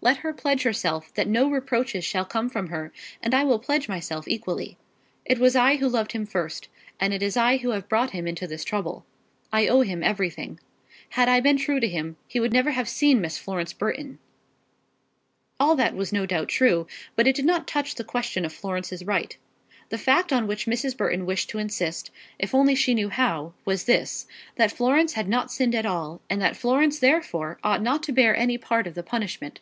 Let 0.00 0.18
her 0.18 0.34
pledge 0.34 0.64
herself 0.64 1.14
that 1.14 1.26
no 1.28 1.48
reproaches 1.48 2.04
shall 2.04 2.26
come 2.26 2.50
from 2.50 2.66
her, 2.68 2.92
and 3.22 3.32
I 3.32 3.42
will 3.42 3.58
pledge 3.58 3.88
myself 3.88 4.28
equally. 4.28 4.76
It 5.24 5.38
was 5.38 5.56
I 5.56 5.76
who 5.76 5.88
loved 5.88 6.12
him 6.12 6.26
first, 6.26 6.68
and 7.00 7.14
it 7.14 7.22
is 7.22 7.38
I 7.38 7.56
who 7.56 7.70
have 7.70 7.88
brought 7.88 8.10
him 8.10 8.26
into 8.28 8.46
this 8.46 8.64
trouble. 8.64 9.06
I 9.50 9.66
owe 9.66 9.80
him 9.80 10.02
everything. 10.02 10.60
Had 11.16 11.30
I 11.30 11.40
been 11.40 11.56
true 11.56 11.80
to 11.80 11.88
him, 11.88 12.18
he 12.28 12.38
would 12.38 12.52
never 12.52 12.72
have 12.72 12.86
thought 12.86 12.90
of, 12.90 12.92
never 12.92 13.10
have 13.12 13.16
seen, 13.16 13.20
Miss 13.22 13.38
Florence 13.38 13.72
Burton." 13.72 14.18
All 15.58 15.74
that 15.74 15.94
was, 15.94 16.12
no 16.12 16.26
doubt, 16.26 16.50
true, 16.50 16.86
but 17.16 17.26
it 17.26 17.34
did 17.34 17.46
not 17.46 17.66
touch 17.66 17.94
the 17.94 18.04
question 18.04 18.44
of 18.44 18.52
Florence's 18.52 19.06
right. 19.06 19.34
The 19.88 19.96
fact 19.96 20.34
on 20.34 20.46
which 20.46 20.66
Mrs. 20.66 20.94
Burton 20.94 21.24
wished 21.24 21.48
to 21.48 21.58
insist, 21.58 22.10
if 22.38 22.54
only 22.54 22.74
she 22.74 22.92
knew 22.92 23.08
how, 23.08 23.54
was 23.64 23.84
this, 23.84 24.26
that 24.56 24.70
Florence 24.70 25.14
had 25.14 25.30
not 25.30 25.50
sinned 25.50 25.74
at 25.74 25.86
all, 25.86 26.20
and 26.28 26.42
that 26.42 26.58
Florence 26.58 26.98
therefore 26.98 27.58
ought 27.64 27.80
not 27.80 28.02
to 28.02 28.12
bear 28.12 28.36
any 28.36 28.58
part 28.58 28.86
of 28.86 28.92
the 28.92 29.02
punishment. 29.02 29.60